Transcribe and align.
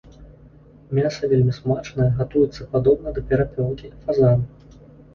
Мяса 0.99 1.29
вельмі 1.33 1.53
смачнае, 1.59 2.09
гатуецца 2.23 2.69
падобна 2.75 3.07
да 3.21 3.29
перапёлкі, 3.31 3.97
фазана. 4.05 4.87